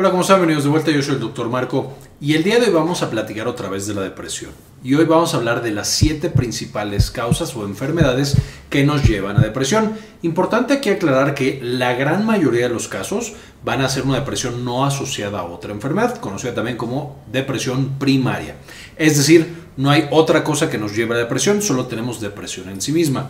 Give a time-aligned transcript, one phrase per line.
[0.00, 0.38] Hola, ¿cómo están?
[0.38, 0.90] Bienvenidos de vuelta.
[0.90, 1.92] Yo soy el doctor Marco
[2.22, 4.50] y el día de hoy vamos a platicar otra vez de la depresión.
[4.82, 8.38] Y hoy vamos a hablar de las siete principales causas o enfermedades
[8.70, 9.92] que nos llevan a depresión.
[10.22, 14.64] Importante aquí aclarar que la gran mayoría de los casos van a ser una depresión
[14.64, 18.56] no asociada a otra enfermedad, conocida también como depresión primaria.
[18.96, 22.80] Es decir, no hay otra cosa que nos lleve a depresión, solo tenemos depresión en
[22.80, 23.28] sí misma.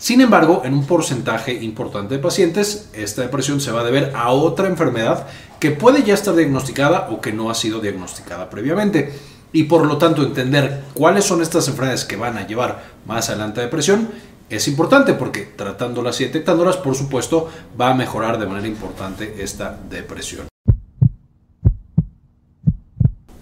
[0.00, 4.30] Sin embargo, en un porcentaje importante de pacientes, esta depresión se va a deber a
[4.30, 5.26] otra enfermedad
[5.60, 9.12] que puede ya estar diagnosticada o que no ha sido diagnosticada previamente.
[9.52, 13.60] Y por lo tanto, entender cuáles son estas enfermedades que van a llevar más adelante
[13.60, 14.08] a depresión
[14.48, 19.78] es importante porque tratándolas y detectándolas, por supuesto, va a mejorar de manera importante esta
[19.90, 20.49] depresión.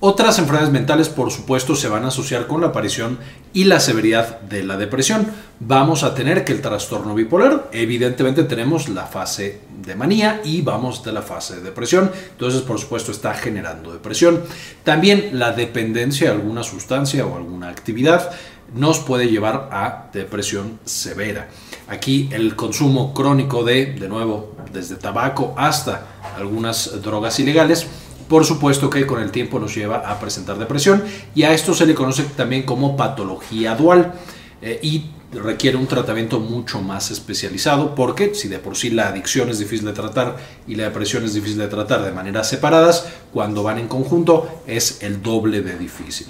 [0.00, 3.18] Otras enfermedades mentales, por supuesto, se van a asociar con la aparición
[3.52, 5.26] y la severidad de la depresión.
[5.58, 11.02] Vamos a tener que el trastorno bipolar, evidentemente tenemos la fase de manía y vamos
[11.02, 14.44] de la fase de depresión, entonces por supuesto está generando depresión.
[14.84, 18.30] También la dependencia de alguna sustancia o alguna actividad
[18.72, 21.48] nos puede llevar a depresión severa.
[21.88, 27.88] Aquí el consumo crónico de, de nuevo, desde tabaco hasta algunas drogas ilegales,
[28.28, 31.02] por supuesto que con el tiempo nos lleva a presentar depresión
[31.34, 34.12] y a esto se le conoce también como patología dual
[34.60, 39.48] eh, y requiere un tratamiento mucho más especializado porque si de por sí la adicción
[39.50, 43.62] es difícil de tratar y la depresión es difícil de tratar de maneras separadas, cuando
[43.62, 46.26] van en conjunto es el doble de difícil.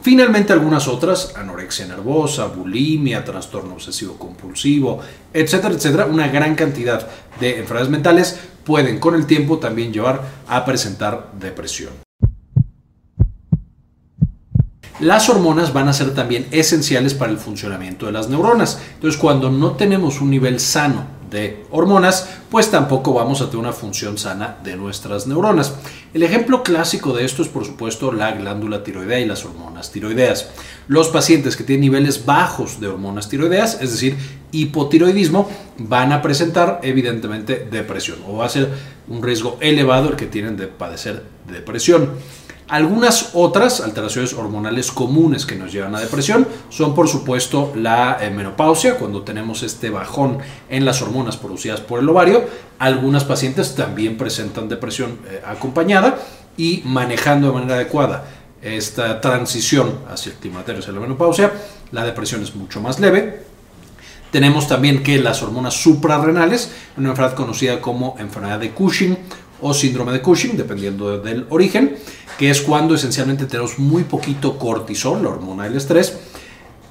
[0.00, 5.00] Finalmente algunas otras, anorexia nervosa, bulimia, trastorno obsesivo compulsivo,
[5.34, 7.06] etcétera, etcétera, una gran cantidad
[7.40, 8.38] de enfermedades mentales
[8.68, 12.07] pueden con el tiempo también llevar a presentar depresión.
[15.00, 18.80] Las hormonas van a ser también esenciales para el funcionamiento de las neuronas.
[18.94, 23.72] Entonces, cuando no tenemos un nivel sano de hormonas, pues tampoco vamos a tener una
[23.72, 25.74] función sana de nuestras neuronas.
[26.14, 30.48] El ejemplo clásico de esto es por supuesto la glándula tiroidea y las hormonas tiroideas.
[30.88, 34.16] Los pacientes que tienen niveles bajos de hormonas tiroideas, es decir,
[34.50, 38.68] hipotiroidismo, van a presentar evidentemente depresión o va a ser
[39.06, 42.10] un riesgo elevado el que tienen de padecer depresión.
[42.68, 48.28] Algunas otras alteraciones hormonales comunes que nos llevan a depresión son por supuesto la eh,
[48.30, 52.44] menopausia, cuando tenemos este bajón en las hormonas producidas por el ovario.
[52.78, 56.18] Algunas pacientes también presentan depresión eh, acompañada
[56.58, 58.24] y manejando de manera adecuada
[58.60, 61.52] esta transición hacia el climaterio, hacia la menopausia,
[61.92, 63.44] la depresión es mucho más leve.
[64.30, 69.16] Tenemos también que las hormonas suprarrenales, una enfermedad conocida como enfermedad de Cushing
[69.62, 71.96] o síndrome de Cushing, dependiendo del origen,
[72.38, 76.16] que es cuando esencialmente tenemos muy poquito cortisol, la hormona del estrés.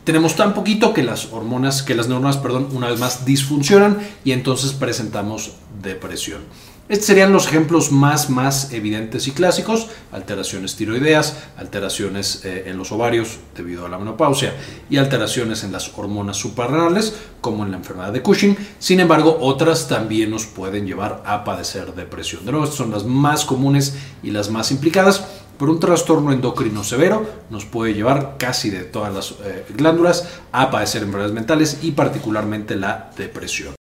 [0.03, 4.33] Tenemos tan poquito que las hormonas, que las neuronas, perdón, una vez más disfuncionan y
[4.33, 6.41] entonces presentamos depresión.
[6.89, 12.93] Estos serían los ejemplos más, más evidentes y clásicos, alteraciones tiroideas, alteraciones eh, en los
[12.93, 14.53] ovarios debido a la menopausia
[14.89, 18.55] y alteraciones en las hormonas suprarrenales, como en la enfermedad de Cushing.
[18.79, 22.45] Sin embargo, otras también nos pueden llevar a padecer depresión.
[22.45, 26.83] De nuevo, estas son las más comunes y las más implicadas, pero un trastorno endocrino
[26.83, 31.91] severo nos puede llevar casi de todas las eh, glándulas a padecer enfermedades mentales y
[31.91, 33.77] particularmente la depresión.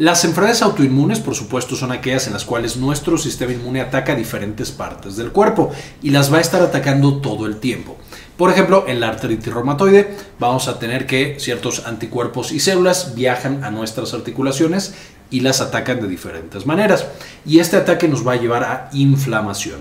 [0.00, 4.70] Las enfermedades autoinmunes, por supuesto, son aquellas en las cuales nuestro sistema inmune ataca diferentes
[4.70, 7.98] partes del cuerpo y las va a estar atacando todo el tiempo.
[8.38, 13.62] Por ejemplo, en la artritis reumatoide vamos a tener que ciertos anticuerpos y células viajan
[13.62, 14.94] a nuestras articulaciones
[15.30, 17.06] y las atacan de diferentes maneras.
[17.46, 19.80] Y este ataque nos va a llevar a inflamación.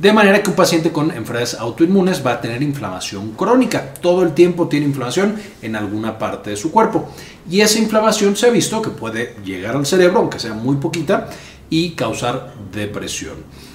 [0.00, 3.92] De manera que un paciente con enfermedades autoinmunes va a tener inflamación crónica.
[4.00, 7.12] Todo el tiempo tiene inflamación en alguna parte de su cuerpo.
[7.50, 11.28] Y esa inflamación se ha visto que puede llegar al cerebro, aunque sea muy poquita,
[11.68, 13.34] y causar depresión.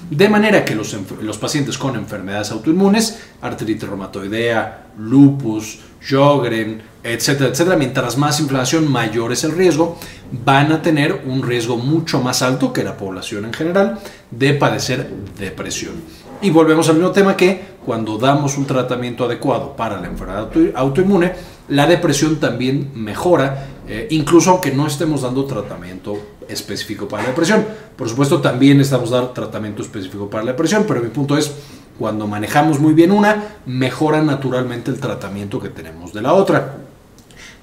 [0.10, 7.78] De manera que los, los pacientes con enfermedades autoinmunes, artritis reumatoidea, lupus, Sjogren, etcétera, etcétera,
[7.78, 9.98] mientras más inflamación, mayor es el riesgo,
[10.44, 14.00] van a tener un riesgo mucho más alto que la población en general
[14.30, 15.10] de padecer
[15.40, 15.94] depresión.
[16.42, 21.34] Y volvemos al mismo tema que cuando damos un tratamiento adecuado para la enfermedad autoinmune,
[21.70, 27.66] la depresión también mejora, eh, incluso aunque no estemos dando tratamiento específico para la depresión.
[27.96, 31.52] Por supuesto, también estamos dando tratamiento específico para la depresión, pero mi punto es,
[31.98, 36.78] cuando manejamos muy bien una, mejora naturalmente el tratamiento que tenemos de la otra.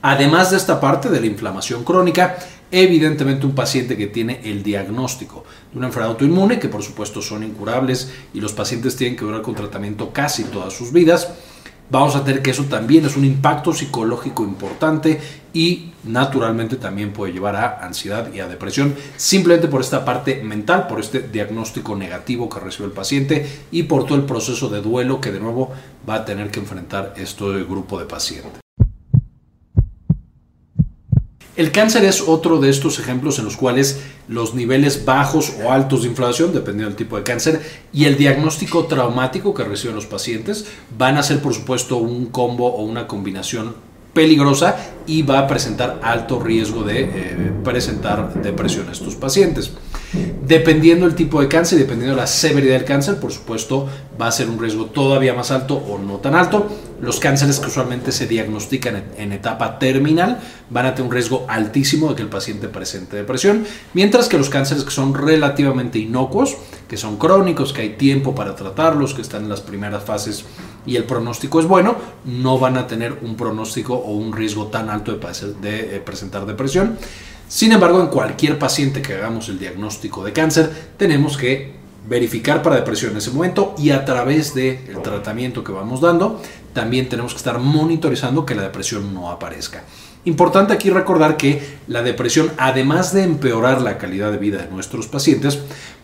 [0.01, 2.37] Además de esta parte de la inflamación crónica,
[2.71, 7.45] evidentemente un paciente que tiene el diagnóstico de una enfermedad autoinmune, que por supuesto son
[7.45, 11.29] incurables y los pacientes tienen que durar con tratamiento casi todas sus vidas,
[11.93, 15.21] vamos a tener que eso también es un impacto psicológico importante
[15.53, 20.87] y naturalmente también puede llevar a ansiedad y a depresión simplemente por esta parte mental,
[20.87, 25.21] por este diagnóstico negativo que recibe el paciente y por todo el proceso de duelo
[25.21, 25.71] que de nuevo
[26.09, 28.63] va a tener que enfrentar este grupo de pacientes.
[31.55, 36.03] El cáncer es otro de estos ejemplos en los cuales los niveles bajos o altos
[36.03, 37.61] de inflamación, dependiendo del tipo de cáncer,
[37.93, 40.65] y el diagnóstico traumático que reciben los pacientes
[40.97, 43.75] van a ser, por supuesto, un combo o una combinación
[44.15, 44.77] peligrosa
[45.07, 49.73] y va a presentar alto riesgo de eh, presentar depresión a estos pacientes.
[50.47, 53.89] Dependiendo del tipo de cáncer, dependiendo de la severidad del cáncer, por supuesto,
[54.21, 56.67] va a ser un riesgo todavía más alto o no tan alto.
[57.03, 60.39] Los cánceres que usualmente se diagnostican en etapa terminal
[60.71, 64.49] van a tener un riesgo altísimo de que el paciente presente depresión, mientras que los
[64.49, 66.57] cánceres que son relativamente inocuos,
[66.87, 70.45] que son crónicos, que hay tiempo para tratarlos, que están en las primeras fases
[70.87, 74.89] y el pronóstico es bueno, no van a tener un pronóstico o un riesgo tan
[74.89, 76.99] alto de, de eh, presentar depresión.
[77.49, 82.77] Sin embargo, en cualquier paciente que hagamos el diagnóstico de cáncer, tenemos que verificar para
[82.77, 86.41] depresión en ese momento y a través del tratamiento que vamos dando,
[86.73, 89.85] también tenemos que estar monitorizando que la depresión no aparezca.
[90.25, 95.09] Importante aquí recordar que la depresión, además de empeorar la calidad de vida de nuestros
[95.09, 95.59] pacientes,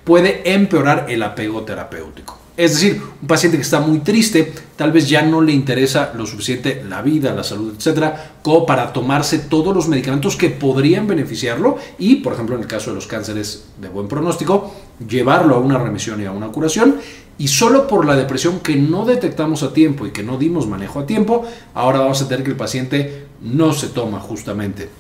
[0.05, 2.38] puede empeorar el apego terapéutico.
[2.59, 6.27] Es decir, un paciente que está muy triste, tal vez ya no le interesa lo
[6.27, 11.79] suficiente la vida, la salud, etcétera, como para tomarse todos los medicamentos que podrían beneficiarlo
[12.01, 14.75] y, por ejemplo, en el caso de los cánceres de buen pronóstico,
[15.09, 16.97] llevarlo a una remisión y a una curación.
[17.39, 20.99] Y solo por la depresión que no detectamos a tiempo y que no dimos manejo
[20.99, 24.91] a tiempo, ahora vamos a tener que el paciente no se toma justamente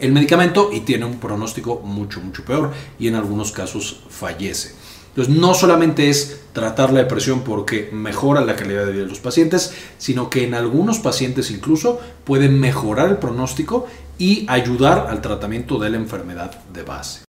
[0.00, 4.74] el medicamento y tiene un pronóstico mucho, mucho peor y en algunos casos fallece.
[5.16, 9.20] Entonces, no solamente es tratar la depresión porque mejora la calidad de vida de los
[9.20, 13.86] pacientes, sino que en algunos pacientes incluso puede mejorar el pronóstico
[14.18, 17.25] y ayudar al tratamiento de la enfermedad de base.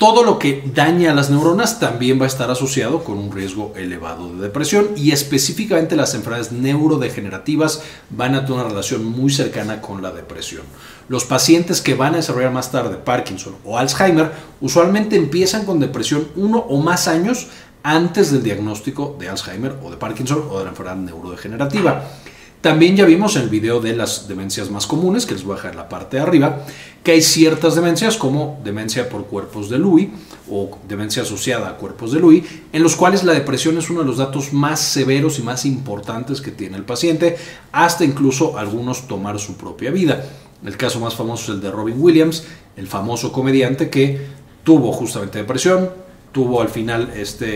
[0.00, 3.74] Todo lo que daña a las neuronas también va a estar asociado con un riesgo
[3.76, 9.82] elevado de depresión y específicamente las enfermedades neurodegenerativas van a tener una relación muy cercana
[9.82, 10.62] con la depresión.
[11.10, 14.32] Los pacientes que van a desarrollar más tarde Parkinson o Alzheimer
[14.62, 17.48] usualmente empiezan con depresión uno o más años
[17.82, 22.04] antes del diagnóstico de Alzheimer o de Parkinson o de la enfermedad neurodegenerativa.
[22.60, 25.70] También ya vimos el video de las demencias más comunes, que les voy a dejar
[25.70, 26.66] en la parte de arriba,
[27.02, 30.10] que hay ciertas demencias como demencia por cuerpos de Lewy
[30.50, 34.06] o demencia asociada a cuerpos de Lewy, en los cuales la depresión es uno de
[34.06, 37.38] los datos más severos y más importantes que tiene el paciente,
[37.72, 40.22] hasta incluso algunos tomar su propia vida.
[40.62, 42.44] El caso más famoso es el de Robin Williams,
[42.76, 44.20] el famoso comediante que
[44.64, 45.88] tuvo justamente depresión,
[46.30, 47.46] tuvo al final este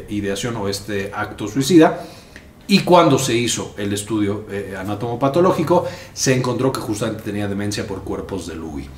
[0.00, 2.04] eh, ideación o este acto suicida
[2.70, 8.02] y cuando se hizo el estudio eh, anatomopatológico, se encontró que justamente tenía demencia por
[8.02, 8.88] cuerpos de Lewy.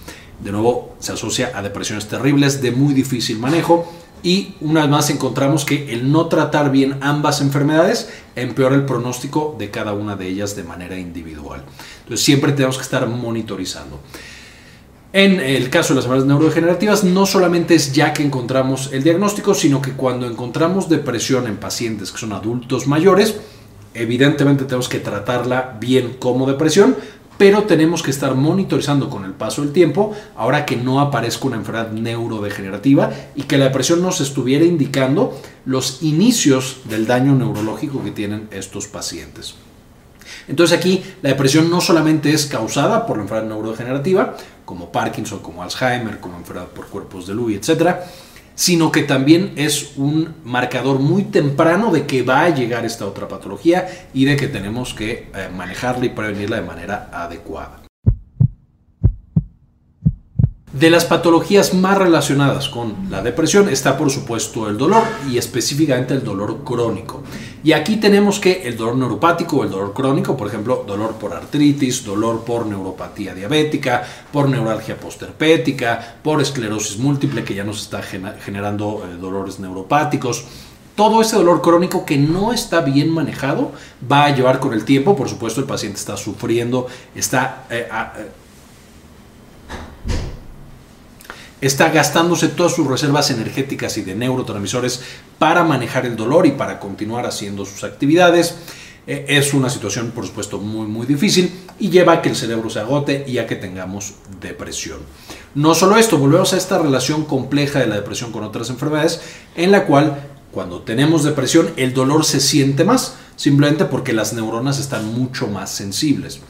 [0.44, 3.90] De nuevo, se asocia a depresiones terribles de muy difícil manejo
[4.22, 9.56] y una vez más encontramos que el no tratar bien ambas enfermedades empeora el pronóstico
[9.58, 11.64] de cada una de ellas de manera individual.
[12.02, 14.00] Entonces siempre tenemos que estar monitorizando.
[15.14, 19.54] En el caso de las enfermedades neurodegenerativas, no solamente es ya que encontramos el diagnóstico,
[19.54, 23.36] sino que cuando encontramos depresión en pacientes que son adultos mayores,
[23.94, 26.96] Evidentemente tenemos que tratarla bien como depresión,
[27.38, 31.56] pero tenemos que estar monitorizando con el paso del tiempo, ahora que no aparezca una
[31.56, 38.12] enfermedad neurodegenerativa y que la depresión nos estuviera indicando los inicios del daño neurológico que
[38.12, 39.54] tienen estos pacientes.
[40.48, 45.62] Entonces aquí la depresión no solamente es causada por la enfermedad neurodegenerativa, como Parkinson, como
[45.62, 48.04] Alzheimer, como enfermedad por cuerpos de Lewy, etcétera,
[48.62, 53.26] sino que también es un marcador muy temprano de que va a llegar esta otra
[53.26, 57.82] patología y de que tenemos que eh, manejarla y prevenirla de manera adecuada.
[60.72, 66.14] De las patologías más relacionadas con la depresión está por supuesto el dolor y específicamente
[66.14, 67.24] el dolor crónico.
[67.64, 71.32] Y aquí tenemos que el dolor neuropático o el dolor crónico, por ejemplo, dolor por
[71.32, 74.02] artritis, dolor por neuropatía diabética,
[74.32, 80.44] por neuralgia posterpética, por esclerosis múltiple que ya nos está generando eh, dolores neuropáticos,
[80.96, 83.72] todo ese dolor crónico que no está bien manejado
[84.10, 88.26] va a llevar con el tiempo, por supuesto el paciente está sufriendo, está eh, eh,
[91.62, 95.00] está gastándose todas sus reservas energéticas y de neurotransmisores
[95.38, 98.56] para manejar el dolor y para continuar haciendo sus actividades.
[99.06, 102.68] Eh, es una situación, por supuesto, muy, muy difícil y lleva a que el cerebro
[102.68, 104.98] se agote y a que tengamos depresión.
[105.54, 109.20] No solo esto, volvemos a esta relación compleja de la depresión con otras enfermedades,
[109.54, 114.78] en la cual Cuando tenemos depresión, el dolor se siente más, simplemente porque las neuronas
[114.78, 116.40] están mucho más sensibles.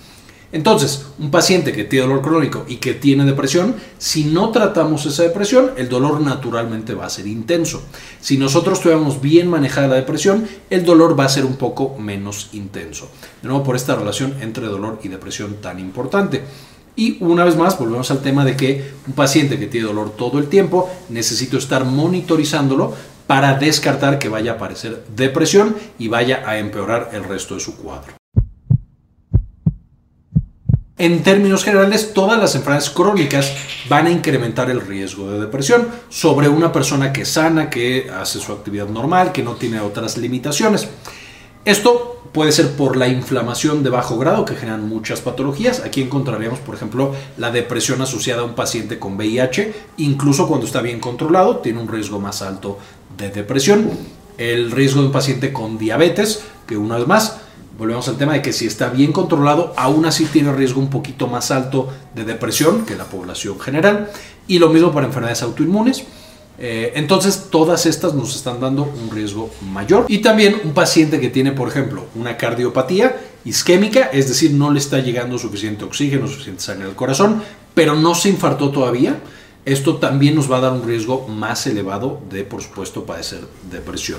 [0.52, 5.22] Entonces, un paciente que tiene dolor crónico y que tiene depresión, si no tratamos esa
[5.22, 7.82] depresión, el dolor naturalmente va a ser intenso.
[8.20, 12.50] Si nosotros tuviéramos bien manejada la depresión, el dolor va a ser un poco menos
[12.52, 13.08] intenso.
[13.40, 16.44] De nuevo, por esta relación entre dolor y depresión tan importante.
[16.94, 20.38] Y una vez más, volvemos al tema de que un paciente que tiene dolor todo
[20.38, 22.92] el tiempo, necesito estar monitorizándolo
[23.26, 27.76] para descartar que vaya a aparecer depresión y vaya a empeorar el resto de su
[27.76, 28.21] cuadro.
[31.02, 33.52] En términos generales, todas las enfermedades crónicas
[33.88, 38.52] van a incrementar el riesgo de depresión sobre una persona que sana, que hace su
[38.52, 40.86] actividad normal, que no tiene otras limitaciones.
[41.64, 45.80] Esto puede ser por la inflamación de bajo grado que generan muchas patologías.
[45.80, 50.82] Aquí encontraríamos, por ejemplo, la depresión asociada a un paciente con VIH, incluso cuando está
[50.82, 52.78] bien controlado, tiene un riesgo más alto
[53.18, 53.90] de depresión.
[54.38, 57.41] El riesgo de un paciente con diabetes, que una vez más,
[57.78, 61.26] volvemos al tema de que si está bien controlado, aún así tiene riesgo un poquito
[61.26, 64.10] más alto de depresión que la población general.
[64.46, 66.04] Y lo mismo para enfermedades autoinmunes.
[66.58, 70.04] Eh, entonces, todas estas nos están dando un riesgo mayor.
[70.08, 74.78] Y también un paciente que tiene, por ejemplo, una cardiopatía isquémica, es decir, no le
[74.78, 77.42] está llegando suficiente oxígeno, suficiente sangre al corazón,
[77.74, 79.20] pero no se infartó todavía.
[79.64, 84.18] Esto también nos va a dar un riesgo más elevado de, por supuesto, padecer depresión.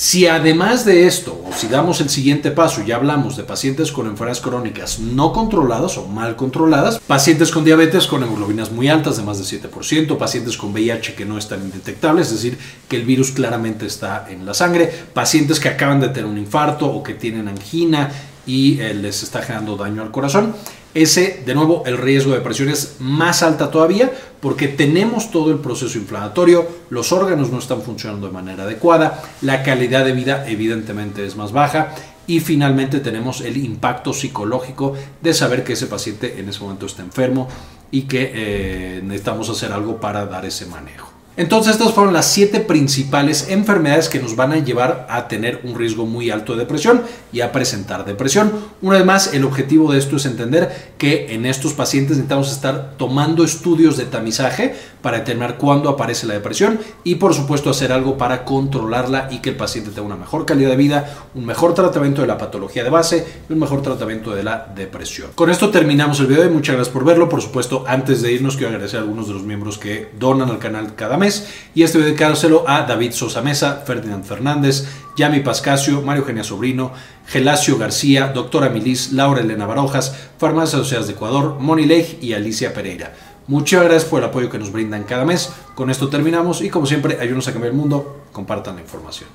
[0.00, 4.06] Si además de esto, o si damos el siguiente paso, ya hablamos de pacientes con
[4.06, 9.24] enfermedades crónicas no controladas o mal controladas, pacientes con diabetes con hemoglobinas muy altas de
[9.24, 13.32] más de 7%, pacientes con VIH que no están indetectables, es decir, que el virus
[13.32, 17.46] claramente está en la sangre, pacientes que acaban de tener un infarto o que tienen
[17.46, 18.10] angina
[18.46, 20.54] y eh, les está generando daño al corazón,
[20.92, 25.58] ese, de nuevo, el riesgo de depresión es más alta todavía porque tenemos todo el
[25.58, 31.24] proceso inflamatorio, los órganos no están funcionando de manera adecuada, la calidad de vida evidentemente
[31.24, 31.94] es más baja
[32.26, 37.02] y finalmente tenemos el impacto psicológico de saber que ese paciente en ese momento está
[37.02, 37.48] enfermo
[37.92, 41.19] y que eh, necesitamos hacer algo para dar ese manejo.
[41.40, 45.74] Entonces estas fueron las siete principales enfermedades que nos van a llevar a tener un
[45.74, 47.00] riesgo muy alto de depresión
[47.32, 48.52] y a presentar depresión.
[48.82, 52.92] Una vez más, el objetivo de esto es entender que en estos pacientes necesitamos estar
[52.98, 58.18] tomando estudios de tamizaje para determinar cuándo aparece la depresión y por supuesto hacer algo
[58.18, 62.20] para controlarla y que el paciente tenga una mejor calidad de vida, un mejor tratamiento
[62.20, 65.30] de la patología de base y un mejor tratamiento de la depresión.
[65.34, 67.30] Con esto terminamos el video y muchas gracias por verlo.
[67.30, 70.58] Por supuesto, antes de irnos quiero agradecer a algunos de los miembros que donan al
[70.58, 71.29] canal cada mes
[71.74, 76.92] y este dedicárselo a David Sosa Mesa, Ferdinand Fernández, Yami Pascasio, Mario Genia Sobrino,
[77.26, 82.72] Gelacio García, Doctora Milis, Laura Elena Barojas, Farmacias Asociadas de Ecuador, Moni Leigh y Alicia
[82.72, 83.14] Pereira.
[83.46, 85.50] Muchas gracias por el apoyo que nos brindan cada mes.
[85.74, 89.28] Con esto terminamos y como siempre, ayúdenos a cambiar el mundo, compartan la información.